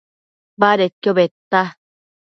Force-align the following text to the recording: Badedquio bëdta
Badedquio 0.59 1.11
bëdta 1.19 1.61